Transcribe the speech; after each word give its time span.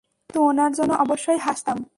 কিন্তু 0.29 0.39
ওনার 0.43 0.71
জন্য 0.73 0.91
অবশ্যই 0.95 1.37
হাসতাম। 1.37 1.77